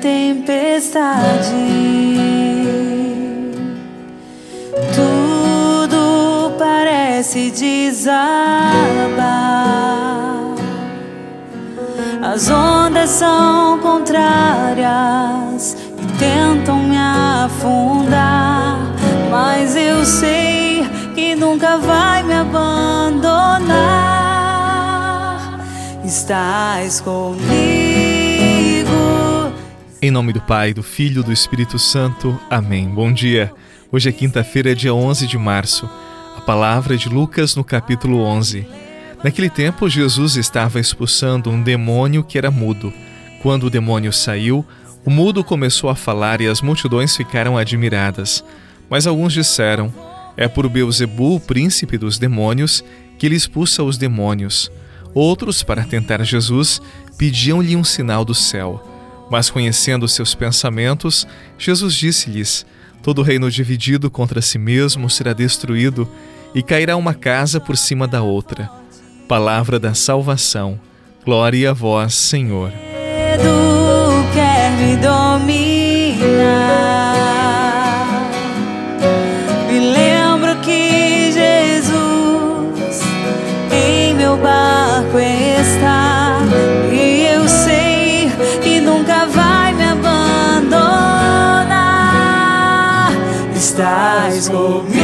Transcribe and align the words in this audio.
tempestade. 0.00 1.50
Tudo 4.94 6.52
parece 6.58 7.50
desabar. 7.50 8.26
As 12.22 12.50
ondas 12.50 13.10
são 13.10 13.78
contrárias 13.78 15.76
e 15.98 16.06
tentam 16.18 16.78
me 16.78 16.96
afundar, 16.96 18.78
mas 19.30 19.76
eu 19.76 20.04
sei 20.04 20.84
que 21.14 21.34
nunca 21.34 21.78
vai 21.78 22.22
me 22.22 22.34
abandonar. 22.34 23.76
Estás 26.04 27.00
comigo. 27.00 27.85
Em 30.06 30.10
nome 30.12 30.32
do 30.32 30.40
Pai, 30.40 30.72
do 30.72 30.84
Filho 30.84 31.20
e 31.20 31.24
do 31.24 31.32
Espírito 31.32 31.80
Santo. 31.80 32.40
Amém. 32.48 32.88
Bom 32.88 33.12
dia. 33.12 33.52
Hoje 33.90 34.08
é 34.08 34.12
quinta-feira, 34.12 34.72
dia 34.72 34.94
11 34.94 35.26
de 35.26 35.36
março. 35.36 35.90
A 36.36 36.40
palavra 36.40 36.94
é 36.94 36.96
de 36.96 37.08
Lucas 37.08 37.56
no 37.56 37.64
capítulo 37.64 38.20
11. 38.20 38.68
Naquele 39.24 39.50
tempo, 39.50 39.88
Jesus 39.88 40.36
estava 40.36 40.78
expulsando 40.78 41.50
um 41.50 41.60
demônio 41.60 42.22
que 42.22 42.38
era 42.38 42.52
mudo. 42.52 42.92
Quando 43.42 43.64
o 43.64 43.70
demônio 43.70 44.12
saiu, 44.12 44.64
o 45.04 45.10
mudo 45.10 45.42
começou 45.42 45.90
a 45.90 45.96
falar 45.96 46.40
e 46.40 46.46
as 46.46 46.62
multidões 46.62 47.16
ficaram 47.16 47.58
admiradas. 47.58 48.44
Mas 48.88 49.08
alguns 49.08 49.32
disseram: 49.32 49.92
É 50.36 50.46
por 50.46 50.68
Beuzebu, 50.68 51.34
o 51.34 51.40
príncipe 51.40 51.98
dos 51.98 52.16
demônios, 52.16 52.84
que 53.18 53.26
ele 53.26 53.34
expulsa 53.34 53.82
os 53.82 53.98
demônios. 53.98 54.70
Outros, 55.12 55.64
para 55.64 55.82
tentar 55.82 56.22
Jesus, 56.22 56.80
pediam-lhe 57.18 57.74
um 57.74 57.82
sinal 57.82 58.24
do 58.24 58.36
céu. 58.36 58.95
Mas 59.30 59.50
conhecendo 59.50 60.06
seus 60.08 60.34
pensamentos, 60.34 61.26
Jesus 61.58 61.94
disse-lhes: 61.94 62.64
Todo 63.02 63.22
reino 63.22 63.50
dividido 63.50 64.10
contra 64.10 64.40
si 64.40 64.58
mesmo 64.58 65.10
será 65.10 65.32
destruído, 65.32 66.08
e 66.54 66.62
cairá 66.62 66.96
uma 66.96 67.14
casa 67.14 67.60
por 67.60 67.76
cima 67.76 68.06
da 68.06 68.22
outra. 68.22 68.70
Palavra 69.28 69.78
da 69.78 69.94
salvação. 69.94 70.80
Glória 71.24 71.70
a 71.70 71.72
vós, 71.72 72.14
Senhor. 72.14 72.72
Quer 74.32 74.70
me 74.72 74.96
dominar. 74.96 75.46
Estás 94.16 94.48
comigo, 94.48 94.96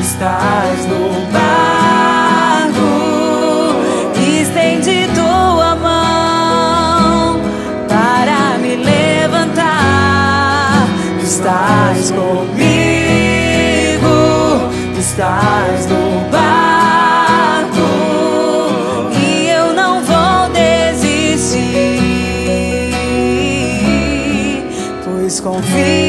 estás 0.00 0.86
no 0.86 1.10
barco, 1.30 2.90
estende 4.40 5.06
tua 5.14 5.74
mão 5.76 7.40
para 7.86 8.56
me 8.58 8.76
levantar. 8.76 9.68
Estás 11.22 12.10
comigo, 12.12 12.58
estás 14.98 15.86
no 15.86 16.30
barco 16.30 16.50
confio. 25.42 25.99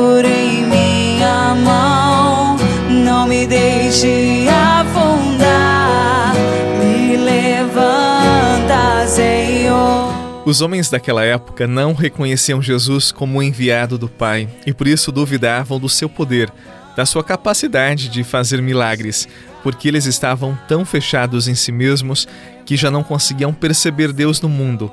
Segura 0.00 0.28
em 0.28 0.64
minha 0.64 1.54
mão, 1.56 2.56
não 2.88 3.28
me 3.28 3.46
deixe 3.46 4.46
afundar, 4.48 6.32
me 6.78 7.18
levanta, 7.18 9.06
Senhor. 9.06 10.14
Os 10.46 10.62
homens 10.62 10.88
daquela 10.88 11.22
época 11.22 11.66
não 11.66 11.92
reconheciam 11.92 12.62
Jesus 12.62 13.12
como 13.12 13.38
o 13.38 13.42
enviado 13.42 13.98
do 13.98 14.08
Pai 14.08 14.48
e 14.66 14.72
por 14.72 14.88
isso 14.88 15.12
duvidavam 15.12 15.78
do 15.78 15.88
seu 15.88 16.08
poder, 16.08 16.50
da 16.96 17.04
sua 17.04 17.22
capacidade 17.22 18.08
de 18.08 18.24
fazer 18.24 18.62
milagres, 18.62 19.28
porque 19.62 19.86
eles 19.86 20.06
estavam 20.06 20.58
tão 20.66 20.82
fechados 20.82 21.46
em 21.46 21.54
si 21.54 21.70
mesmos 21.70 22.26
que 22.64 22.74
já 22.74 22.90
não 22.90 23.02
conseguiam 23.02 23.52
perceber 23.52 24.14
Deus 24.14 24.40
no 24.40 24.48
mundo. 24.48 24.90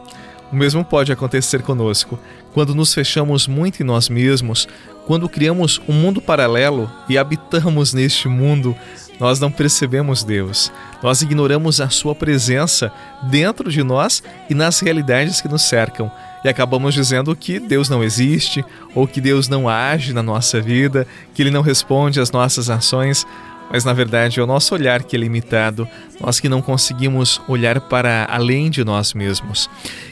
O 0.51 0.56
mesmo 0.56 0.84
pode 0.84 1.12
acontecer 1.12 1.62
conosco. 1.62 2.18
Quando 2.53 2.74
nos 2.74 2.94
fechamos 2.94 3.47
muito 3.47 3.81
em 3.81 3.85
nós 3.85 4.07
mesmos, 4.07 4.68
quando 5.07 5.29
criamos 5.29 5.79
um 5.88 5.94
mundo 5.94 6.22
paralelo 6.22 6.91
e 7.07 7.18
habitamos 7.18 7.94
neste 7.94 8.28
mundo, 8.28 8.75
nós 9.18 9.40
não 9.40 9.50
percebemos 9.50 10.22
Deus. 10.22 10.69
Nós 11.01 11.22
ignoramos 11.22 11.79
a 11.79 11.90
Sua 11.90 12.13
presença 12.13 12.91
dentro 13.23 13.72
de 13.72 13.81
nós 13.84 14.22
e 14.50 14.53
nas 14.53 14.81
realidades 14.81 15.40
que 15.40 15.47
nos 15.47 15.62
cercam. 15.62 16.12
E 16.44 16.50
acabamos 16.50 16.94
dizendo 16.94 17.34
que 17.38 17.57
Deus 17.57 17.88
não 17.88 18.03
existe, 18.03 18.66
ou 18.94 19.07
que 19.07 19.22
Deus 19.22 19.47
não 19.47 19.69
age 19.69 20.12
na 20.12 20.22
nossa 20.22 20.59
vida, 20.59 21.07
que 21.34 21.41
Ele 21.41 21.51
não 21.51 21.62
responde 21.62 22.19
às 22.19 22.29
nossas 22.29 22.69
ações 22.69 23.25
mas 23.72 23.83
na 23.83 23.94
verdade 23.94 24.39
é 24.39 24.44
o 24.44 24.47
nosso 24.47 24.73
olhar 24.73 25.03
que 25.03 25.16
é 25.16 25.19
limitado, 25.19 25.88
nós 26.19 26.39
que 26.39 26.50
não 26.50 26.61
conseguimos 26.61 27.41
olhar 27.47 27.81
para 27.81 28.28
além 28.29 28.69
de 28.69 28.83
nós 28.83 29.13
mesmos. 29.13 29.69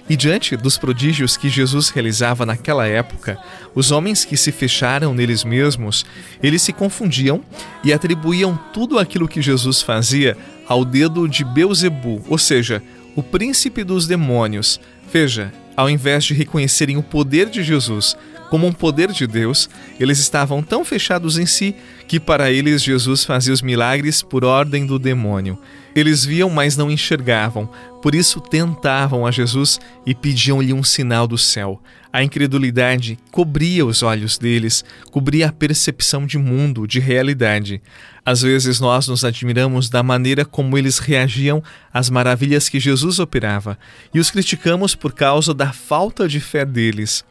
E 0.09 0.15
diante 0.15 0.55
dos 0.55 0.77
prodígios 0.77 1.37
que 1.37 1.49
Jesus 1.49 1.89
realizava 1.89 2.45
naquela 2.45 2.87
época, 2.87 3.37
os 3.73 3.91
homens 3.91 4.23
que 4.23 4.37
se 4.37 4.51
fecharam 4.51 5.13
neles 5.13 5.43
mesmos, 5.43 6.05
eles 6.41 6.61
se 6.61 6.73
confundiam 6.73 7.41
e 7.83 7.91
atribuíam 7.91 8.59
tudo 8.73 8.99
aquilo 8.99 9.27
que 9.27 9.41
Jesus 9.41 9.81
fazia 9.81 10.37
ao 10.67 10.83
dedo 10.83 11.27
de 11.27 11.43
Beuzebu, 11.43 12.23
ou 12.27 12.37
seja, 12.37 12.81
o 13.15 13.23
príncipe 13.23 13.83
dos 13.83 14.07
demônios. 14.07 14.79
Veja, 15.11 15.51
ao 15.75 15.89
invés 15.89 16.23
de 16.23 16.33
reconhecerem 16.33 16.97
o 16.97 17.03
poder 17.03 17.49
de 17.49 17.63
Jesus 17.63 18.17
como 18.49 18.67
um 18.67 18.73
poder 18.73 19.11
de 19.11 19.25
Deus, 19.27 19.69
eles 19.99 20.19
estavam 20.19 20.61
tão 20.61 20.85
fechados 20.85 21.37
em 21.37 21.45
si 21.45 21.75
que 22.07 22.19
para 22.19 22.51
eles 22.51 22.83
Jesus 22.83 23.23
fazia 23.23 23.53
os 23.53 23.61
milagres 23.61 24.21
por 24.21 24.43
ordem 24.43 24.85
do 24.85 24.99
demônio. 24.99 25.57
Eles 25.95 26.25
viam, 26.25 26.49
mas 26.49 26.75
não 26.75 26.91
enxergavam, 26.91 27.69
por 28.01 28.13
isso 28.13 28.41
tentavam 28.41 29.25
a 29.25 29.31
Jesus 29.31 29.79
e 30.05 30.13
pediam-lhe 30.13 30.73
um 30.73 30.83
sinal 30.83 31.25
do 31.25 31.37
céu. 31.37 31.81
A 32.11 32.23
incredulidade 32.23 33.17
cobria 33.31 33.85
os 33.85 34.03
olhos 34.03 34.37
deles, 34.37 34.85
cobria 35.11 35.47
a 35.47 35.51
percepção 35.51 36.25
de 36.25 36.37
mundo, 36.37 36.87
de 36.87 36.99
realidade. 36.99 37.81
Às 38.25 38.41
vezes 38.41 38.79
nós 38.79 39.07
nos 39.07 39.25
admiramos 39.25 39.89
da 39.89 40.01
maneira 40.01 40.45
como 40.45 40.77
eles 40.77 40.97
reagiam 40.97 41.61
às 41.93 42.09
maravilhas 42.09 42.69
que 42.69 42.79
Jesus 42.79 43.19
operava 43.19 43.77
e 44.13 44.19
os 44.19 44.31
criticamos 44.31 44.95
por 44.95 45.13
causa 45.13 45.53
da 45.53 45.73
falta 45.73 46.27
de 46.27 46.39
fé 46.39 46.65
deles. 46.65 47.23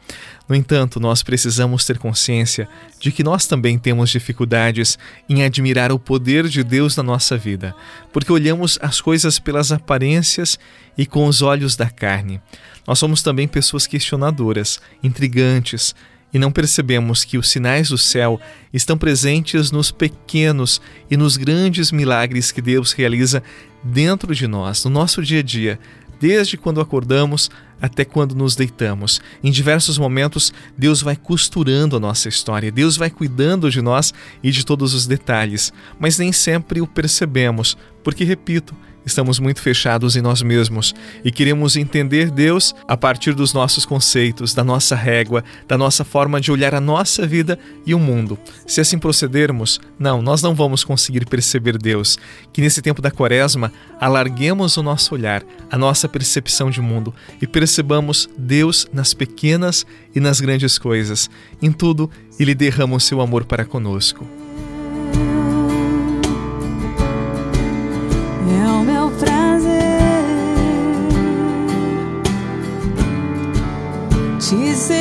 No 0.47 0.55
entanto, 0.55 0.99
nós 0.99 1.23
precisamos 1.23 1.83
ter 1.83 1.97
consciência 1.97 2.69
de 2.99 3.11
que 3.11 3.23
nós 3.23 3.47
também 3.47 3.79
temos 3.79 4.11
dificuldades 4.11 4.97
em 5.27 5.43
admirar 5.43 5.91
o 5.91 5.97
poder 5.97 6.47
de 6.47 6.63
Deus 6.63 6.95
na 6.95 7.01
nossa 7.01 7.35
vida, 7.35 7.75
porque 8.13 8.31
olhamos 8.55 8.79
as 8.81 9.01
coisas 9.01 9.37
pelas 9.37 9.71
aparências 9.71 10.57
e 10.97 11.05
com 11.05 11.27
os 11.27 11.41
olhos 11.41 11.75
da 11.75 11.89
carne. 11.89 12.41
Nós 12.87 12.97
somos 12.97 13.21
também 13.21 13.47
pessoas 13.47 13.85
questionadoras, 13.85 14.79
intrigantes, 15.03 15.93
e 16.33 16.39
não 16.39 16.51
percebemos 16.51 17.23
que 17.23 17.37
os 17.37 17.49
sinais 17.49 17.89
do 17.89 17.97
céu 17.97 18.39
estão 18.73 18.97
presentes 18.97 19.71
nos 19.71 19.91
pequenos 19.91 20.81
e 21.09 21.17
nos 21.17 21.37
grandes 21.37 21.91
milagres 21.91 22.51
que 22.51 22.61
Deus 22.61 22.93
realiza 22.93 23.43
dentro 23.83 24.33
de 24.33 24.47
nós, 24.47 24.83
no 24.85 24.91
nosso 24.91 25.21
dia 25.21 25.39
a 25.39 25.43
dia, 25.43 25.79
desde 26.19 26.57
quando 26.57 26.81
acordamos 26.81 27.49
até 27.81 28.05
quando 28.05 28.35
nos 28.35 28.55
deitamos. 28.55 29.21
Em 29.43 29.51
diversos 29.51 29.97
momentos, 29.97 30.53
Deus 30.77 31.01
vai 31.01 31.15
costurando 31.15 31.95
a 31.95 31.99
nossa 31.99 32.29
história, 32.29 32.71
Deus 32.71 32.97
vai 32.97 33.09
cuidando 33.09 33.69
de 33.69 33.81
nós 33.81 34.13
e 34.43 34.51
de 34.51 34.65
todos 34.65 34.93
os 34.93 35.05
detalhes, 35.07 35.71
mas 35.99 36.17
nem 36.17 36.31
sempre 36.31 36.81
o 36.81 36.87
percebemos, 36.87 37.77
porque, 38.03 38.23
repito, 38.23 38.75
estamos 39.05 39.39
muito 39.39 39.61
fechados 39.61 40.15
em 40.15 40.21
nós 40.21 40.41
mesmos 40.41 40.93
e 41.23 41.31
queremos 41.31 41.75
entender 41.75 42.31
Deus 42.31 42.73
a 42.87 42.97
partir 42.97 43.33
dos 43.33 43.53
nossos 43.53 43.85
conceitos, 43.85 44.53
da 44.53 44.63
nossa 44.63 44.95
régua, 44.95 45.43
da 45.67 45.77
nossa 45.77 46.03
forma 46.03 46.41
de 46.41 46.51
olhar 46.51 46.73
a 46.73 46.81
nossa 46.81 47.25
vida 47.25 47.59
e 47.85 47.93
o 47.93 47.99
mundo. 47.99 48.37
Se 48.65 48.81
assim 48.81 48.97
procedermos, 48.97 49.79
não, 49.97 50.21
nós 50.21 50.41
não 50.41 50.55
vamos 50.55 50.83
conseguir 50.83 51.25
perceber 51.25 51.77
Deus. 51.77 52.17
Que 52.51 52.61
nesse 52.61 52.81
tempo 52.81 53.01
da 53.01 53.11
quaresma, 53.11 53.71
alarguemos 53.99 54.77
o 54.77 54.83
nosso 54.83 55.13
olhar, 55.13 55.43
a 55.69 55.77
nossa 55.77 56.07
percepção 56.07 56.69
de 56.69 56.81
mundo 56.81 57.13
e 57.41 57.47
percebamos 57.47 58.29
Deus 58.37 58.87
nas 58.91 59.13
pequenas 59.13 59.85
e 60.15 60.19
nas 60.19 60.39
grandes 60.39 60.77
coisas. 60.77 61.29
Em 61.61 61.71
tudo, 61.71 62.09
Ele 62.39 62.55
derrama 62.55 62.95
o 62.95 62.99
seu 62.99 63.21
amor 63.21 63.45
para 63.45 63.65
conosco. 63.65 64.44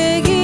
chegue 0.04 0.43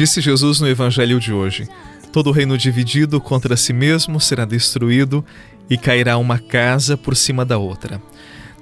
Disse 0.00 0.22
Jesus 0.22 0.62
no 0.62 0.66
Evangelho 0.66 1.20
de 1.20 1.30
hoje: 1.30 1.68
Todo 2.10 2.30
reino 2.30 2.56
dividido 2.56 3.20
contra 3.20 3.54
si 3.54 3.70
mesmo 3.74 4.18
será 4.18 4.46
destruído 4.46 5.22
e 5.68 5.76
cairá 5.76 6.16
uma 6.16 6.38
casa 6.38 6.96
por 6.96 7.14
cima 7.14 7.44
da 7.44 7.58
outra. 7.58 8.00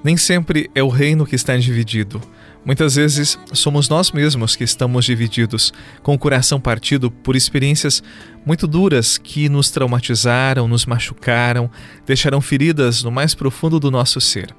Nem 0.03 0.17
sempre 0.17 0.69
é 0.75 0.83
o 0.83 0.89
reino 0.89 1.25
que 1.25 1.37
está 1.37 1.55
dividido. 1.55 2.21
Muitas 2.65 2.95
vezes 2.95 3.39
somos 3.53 3.87
nós 3.87 4.11
mesmos 4.11 4.57
que 4.57 4.65
estamos 4.65 5.05
divididos, 5.05 5.71
com 6.03 6.13
o 6.13 6.19
coração 6.19 6.59
partido 6.59 7.09
por 7.09 7.37
experiências 7.37 8.03
muito 8.45 8.67
duras 8.67 9.17
que 9.17 9.47
nos 9.47 9.71
traumatizaram, 9.71 10.67
nos 10.67 10.85
machucaram, 10.85 11.71
deixaram 12.05 12.41
feridas 12.41 13.01
no 13.01 13.11
mais 13.11 13.33
profundo 13.33 13.79
do 13.79 13.89
nosso 13.89 14.19
ser. 14.19 14.53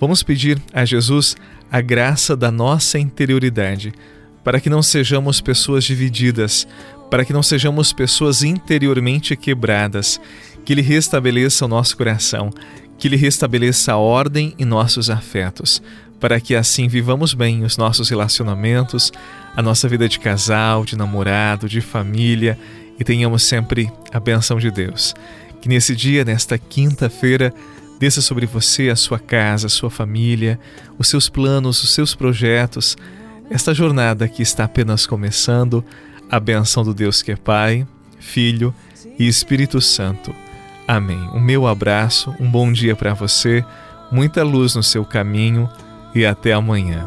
Vamos 0.00 0.24
pedir 0.24 0.60
a 0.72 0.84
Jesus 0.84 1.36
a 1.70 1.80
graça 1.80 2.36
da 2.36 2.50
nossa 2.50 2.98
interioridade 2.98 3.92
para 4.46 4.60
que 4.60 4.70
não 4.70 4.80
sejamos 4.80 5.40
pessoas 5.40 5.82
divididas, 5.82 6.68
para 7.10 7.24
que 7.24 7.32
não 7.32 7.42
sejamos 7.42 7.92
pessoas 7.92 8.44
interiormente 8.44 9.34
quebradas, 9.34 10.20
que 10.64 10.72
Ele 10.72 10.82
restabeleça 10.82 11.64
o 11.64 11.68
nosso 11.68 11.96
coração, 11.96 12.50
que 12.96 13.08
Ele 13.08 13.16
restabeleça 13.16 13.94
a 13.94 13.96
ordem 13.96 14.54
em 14.56 14.64
nossos 14.64 15.10
afetos, 15.10 15.82
para 16.20 16.38
que 16.40 16.54
assim 16.54 16.86
vivamos 16.86 17.34
bem 17.34 17.64
os 17.64 17.76
nossos 17.76 18.08
relacionamentos, 18.08 19.12
a 19.56 19.60
nossa 19.60 19.88
vida 19.88 20.08
de 20.08 20.20
casal, 20.20 20.84
de 20.84 20.96
namorado, 20.96 21.68
de 21.68 21.80
família 21.80 22.56
e 23.00 23.02
tenhamos 23.02 23.42
sempre 23.42 23.90
a 24.12 24.20
benção 24.20 24.60
de 24.60 24.70
Deus. 24.70 25.12
Que 25.60 25.68
nesse 25.68 25.96
dia, 25.96 26.24
nesta 26.24 26.56
quinta-feira, 26.56 27.52
desça 27.98 28.20
sobre 28.20 28.46
você, 28.46 28.90
a 28.90 28.96
sua 28.96 29.18
casa, 29.18 29.66
a 29.66 29.70
sua 29.70 29.90
família, 29.90 30.56
os 30.96 31.08
seus 31.08 31.28
planos, 31.28 31.82
os 31.82 31.92
seus 31.92 32.14
projetos, 32.14 32.96
esta 33.50 33.72
jornada 33.72 34.28
que 34.28 34.42
está 34.42 34.64
apenas 34.64 35.06
começando, 35.06 35.84
a 36.30 36.40
benção 36.40 36.82
do 36.82 36.92
Deus 36.92 37.22
que 37.22 37.32
é 37.32 37.36
Pai, 37.36 37.86
Filho 38.18 38.74
e 39.18 39.26
Espírito 39.26 39.80
Santo. 39.80 40.34
Amém. 40.86 41.28
O 41.32 41.40
meu 41.40 41.66
abraço, 41.66 42.34
um 42.40 42.50
bom 42.50 42.72
dia 42.72 42.94
para 42.94 43.14
você, 43.14 43.64
muita 44.10 44.42
luz 44.42 44.74
no 44.74 44.82
seu 44.82 45.04
caminho 45.04 45.68
e 46.14 46.24
até 46.24 46.52
amanhã. 46.52 47.06